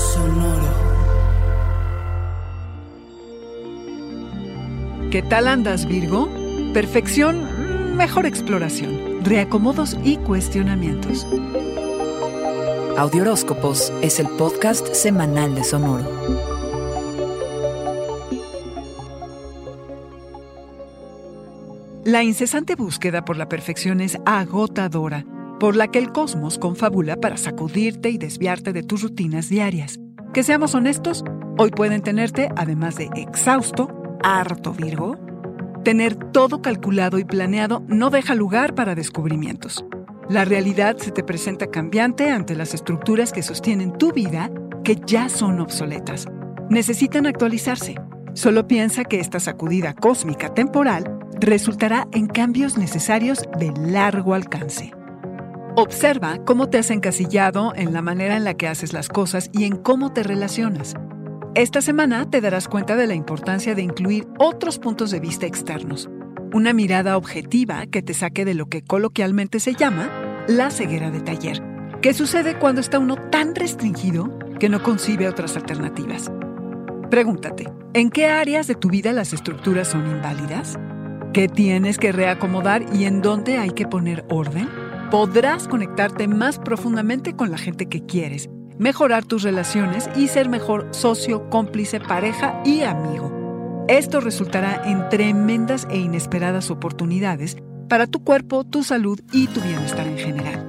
Sonoro. 0.00 0.90
¿Qué 5.10 5.22
tal 5.22 5.46
andas, 5.46 5.86
Virgo? 5.86 6.28
Perfección, 6.72 7.96
mejor 7.96 8.24
exploración, 8.24 9.22
reacomodos 9.22 9.98
y 10.02 10.16
cuestionamientos. 10.16 11.26
Audioróscopos 12.96 13.92
es 14.00 14.18
el 14.20 14.28
podcast 14.30 14.94
semanal 14.94 15.54
de 15.54 15.64
Sonoro. 15.64 16.08
La 22.04 22.22
incesante 22.22 22.74
búsqueda 22.74 23.24
por 23.24 23.36
la 23.36 23.48
perfección 23.48 24.00
es 24.00 24.18
agotadora, 24.24 25.24
por 25.60 25.76
la 25.76 25.88
que 25.88 25.98
el 25.98 26.10
cosmos 26.10 26.58
confabula 26.58 27.16
para 27.16 27.36
sacudirte 27.36 28.08
y 28.08 28.16
desviarte 28.16 28.72
de 28.72 28.82
tus 28.82 29.02
rutinas 29.02 29.50
diarias. 29.50 30.00
Que 30.32 30.42
seamos 30.42 30.74
honestos, 30.74 31.22
hoy 31.58 31.70
pueden 31.70 32.00
tenerte, 32.00 32.48
además 32.56 32.96
de 32.96 33.10
exhausto, 33.14 33.88
harto 34.22 34.72
Virgo. 34.72 35.16
Tener 35.84 36.14
todo 36.16 36.62
calculado 36.62 37.18
y 37.18 37.24
planeado 37.24 37.84
no 37.88 38.08
deja 38.08 38.34
lugar 38.34 38.74
para 38.74 38.94
descubrimientos. 38.94 39.84
La 40.30 40.46
realidad 40.46 40.96
se 40.96 41.10
te 41.10 41.22
presenta 41.22 41.66
cambiante 41.66 42.30
ante 42.30 42.56
las 42.56 42.72
estructuras 42.72 43.32
que 43.32 43.42
sostienen 43.42 43.92
tu 43.92 44.12
vida 44.12 44.50
que 44.82 44.96
ya 45.04 45.28
son 45.28 45.60
obsoletas. 45.60 46.26
Necesitan 46.70 47.26
actualizarse. 47.26 47.96
Solo 48.32 48.66
piensa 48.66 49.04
que 49.04 49.20
esta 49.20 49.40
sacudida 49.40 49.92
cósmica 49.92 50.54
temporal 50.54 51.18
resultará 51.38 52.08
en 52.12 52.28
cambios 52.28 52.78
necesarios 52.78 53.42
de 53.58 53.72
largo 53.76 54.34
alcance. 54.34 54.92
Observa 55.76 56.44
cómo 56.44 56.68
te 56.68 56.78
has 56.78 56.90
encasillado 56.90 57.72
en 57.76 57.92
la 57.92 58.02
manera 58.02 58.36
en 58.36 58.42
la 58.42 58.54
que 58.54 58.66
haces 58.66 58.92
las 58.92 59.08
cosas 59.08 59.50
y 59.52 59.64
en 59.64 59.76
cómo 59.76 60.12
te 60.12 60.24
relacionas. 60.24 60.94
Esta 61.54 61.80
semana 61.80 62.28
te 62.28 62.40
darás 62.40 62.66
cuenta 62.66 62.96
de 62.96 63.06
la 63.06 63.14
importancia 63.14 63.76
de 63.76 63.82
incluir 63.82 64.26
otros 64.38 64.80
puntos 64.80 65.12
de 65.12 65.20
vista 65.20 65.46
externos, 65.46 66.10
una 66.52 66.72
mirada 66.72 67.16
objetiva 67.16 67.86
que 67.86 68.02
te 68.02 68.14
saque 68.14 68.44
de 68.44 68.54
lo 68.54 68.68
que 68.68 68.82
coloquialmente 68.82 69.60
se 69.60 69.74
llama 69.74 70.10
la 70.48 70.70
ceguera 70.70 71.12
de 71.12 71.20
taller, 71.20 71.62
que 72.02 72.14
sucede 72.14 72.58
cuando 72.58 72.80
está 72.80 72.98
uno 72.98 73.14
tan 73.14 73.54
restringido 73.54 74.36
que 74.58 74.68
no 74.68 74.82
concibe 74.82 75.28
otras 75.28 75.56
alternativas. 75.56 76.32
Pregúntate, 77.10 77.68
¿en 77.94 78.10
qué 78.10 78.26
áreas 78.26 78.66
de 78.66 78.74
tu 78.74 78.88
vida 78.88 79.12
las 79.12 79.32
estructuras 79.32 79.86
son 79.86 80.08
inválidas? 80.10 80.78
¿Qué 81.32 81.46
tienes 81.48 81.98
que 81.98 82.10
reacomodar 82.10 82.84
y 82.92 83.04
en 83.04 83.22
dónde 83.22 83.58
hay 83.58 83.70
que 83.70 83.86
poner 83.86 84.24
orden? 84.28 84.79
Podrás 85.10 85.66
conectarte 85.66 86.28
más 86.28 86.60
profundamente 86.60 87.34
con 87.34 87.50
la 87.50 87.58
gente 87.58 87.86
que 87.86 88.06
quieres, 88.06 88.48
mejorar 88.78 89.24
tus 89.24 89.42
relaciones 89.42 90.08
y 90.14 90.28
ser 90.28 90.48
mejor 90.48 90.86
socio, 90.92 91.50
cómplice, 91.50 91.98
pareja 91.98 92.62
y 92.64 92.82
amigo. 92.82 93.84
Esto 93.88 94.20
resultará 94.20 94.82
en 94.84 95.08
tremendas 95.08 95.88
e 95.90 95.98
inesperadas 95.98 96.70
oportunidades 96.70 97.56
para 97.88 98.06
tu 98.06 98.22
cuerpo, 98.22 98.62
tu 98.62 98.84
salud 98.84 99.18
y 99.32 99.48
tu 99.48 99.60
bienestar 99.60 100.06
en 100.06 100.16
general. 100.16 100.68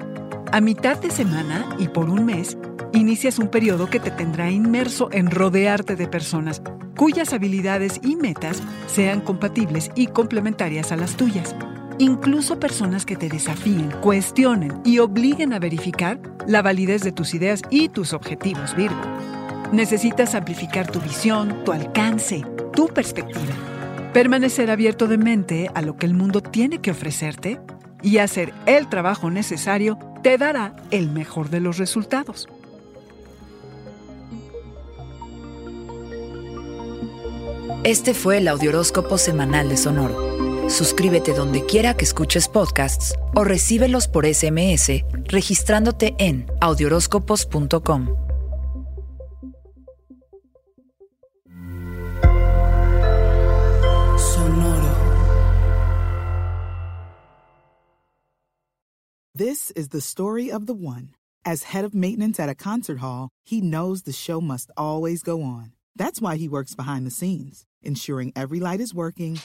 A 0.52 0.60
mitad 0.60 0.98
de 0.98 1.12
semana 1.12 1.76
y 1.78 1.88
por 1.90 2.10
un 2.10 2.26
mes, 2.26 2.58
inicias 2.94 3.38
un 3.38 3.50
periodo 3.50 3.92
que 3.92 4.00
te 4.00 4.10
tendrá 4.10 4.50
inmerso 4.50 5.10
en 5.12 5.30
rodearte 5.30 5.96
de 5.96 6.08
personas 6.08 6.64
cuyas 6.98 7.32
habilidades 7.32 8.00
y 8.04 8.16
metas 8.16 8.64
sean 8.88 9.22
compatibles 9.22 9.92
y 9.96 10.08
complementarias 10.08 10.92
a 10.92 10.98
las 10.98 11.16
tuyas. 11.16 11.56
Incluso 12.02 12.60
personas 12.60 13.06
que 13.06 13.16
te 13.16 13.30
desafíen, 13.30 13.92
cuestionen 14.02 14.82
y 14.84 14.98
obliguen 14.98 15.54
a 15.54 15.60
verificar 15.60 16.20
la 16.48 16.64
validez 16.64 17.04
de 17.04 17.12
tus 17.12 17.36
ideas 17.36 17.62
y 17.70 17.90
tus 17.90 18.14
objetivos, 18.14 18.76
Virgo. 18.76 19.00
Necesitas 19.72 20.34
amplificar 20.34 20.90
tu 20.90 21.00
visión, 21.00 21.64
tu 21.64 21.72
alcance, 21.72 22.44
tu 22.74 22.88
perspectiva. 22.88 23.54
Permanecer 24.14 24.72
abierto 24.72 25.08
de 25.08 25.20
mente 25.20 25.70
a 25.76 25.84
lo 25.84 25.96
que 25.96 26.08
el 26.08 26.16
mundo 26.16 26.42
tiene 26.42 26.82
que 26.82 26.90
ofrecerte 26.90 27.60
y 28.02 28.18
hacer 28.18 28.52
el 28.66 28.90
trabajo 28.90 29.30
necesario 29.30 30.00
te 30.24 30.40
dará 30.40 30.76
el 30.90 31.12
mejor 31.12 31.52
de 31.52 31.60
los 31.60 31.78
resultados. 31.78 32.50
Este 37.84 38.16
fue 38.16 38.40
el 38.40 38.48
Audioróscopo 38.48 39.20
semanal 39.20 39.70
de 39.70 39.78
Sonoro. 39.78 40.31
Suscríbete 40.72 41.34
donde 41.34 41.66
quiera 41.66 41.98
que 41.98 42.06
escuches 42.06 42.48
podcasts 42.48 43.14
o 43.36 43.44
recíbelos 43.44 44.08
por 44.08 44.26
SMS 44.26 45.04
registrándote 45.26 46.16
en 46.18 46.46
audioróscopos.com. 46.62 48.08
Sonoro. 54.18 54.96
This 59.36 59.72
is 59.72 59.90
the 59.90 60.00
story 60.00 60.50
of 60.50 60.68
the 60.68 60.74
one. 60.74 61.10
As 61.44 61.74
head 61.74 61.84
of 61.84 61.94
maintenance 61.94 62.40
at 62.40 62.48
a 62.48 62.56
concert 62.56 63.00
hall, 63.00 63.28
he 63.44 63.60
knows 63.60 64.04
the 64.04 64.14
show 64.14 64.40
must 64.40 64.72
always 64.78 65.22
go 65.22 65.42
on. 65.42 65.74
That's 65.98 66.22
why 66.22 66.38
he 66.38 66.48
works 66.48 66.76
behind 66.76 67.06
the 67.06 67.12
scenes, 67.12 67.66
ensuring 67.84 68.32
every 68.38 68.62
light 68.62 68.80
is 68.80 68.94
working, 68.94 69.40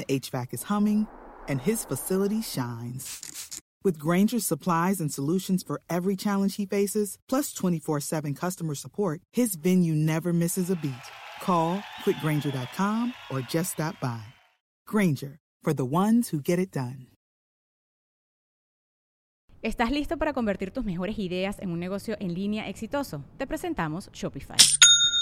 the 0.00 0.20
HVAC 0.20 0.54
is 0.54 0.64
humming, 0.64 1.06
and 1.48 1.60
his 1.60 1.84
facility 1.84 2.42
shines. 2.42 3.60
With 3.84 3.98
Granger's 3.98 4.46
supplies 4.46 5.00
and 5.00 5.12
solutions 5.12 5.62
for 5.62 5.80
every 5.88 6.16
challenge 6.16 6.56
he 6.56 6.66
faces, 6.66 7.18
plus 7.28 7.52
24 7.52 8.00
7 8.00 8.34
customer 8.34 8.74
support, 8.74 9.20
his 9.32 9.56
venue 9.56 9.94
never 9.94 10.32
misses 10.32 10.70
a 10.70 10.76
beat. 10.76 11.06
Call 11.42 11.82
quickgranger.com 12.04 13.14
or 13.30 13.40
just 13.40 13.72
stop 13.72 13.98
by. 14.00 14.22
Granger, 14.86 15.38
for 15.62 15.72
the 15.72 15.86
ones 15.86 16.28
who 16.28 16.40
get 16.40 16.58
it 16.58 16.70
done. 16.70 17.06
¿Estás 19.62 19.90
listo 19.90 20.16
para 20.16 20.32
convertir 20.32 20.70
tus 20.70 20.86
mejores 20.86 21.18
ideas 21.18 21.58
en 21.60 21.70
un 21.70 21.78
negocio 21.78 22.16
en 22.18 22.32
línea 22.32 22.70
exitoso? 22.70 23.24
Te 23.36 23.46
presentamos 23.46 24.10
Shopify. 24.12 24.56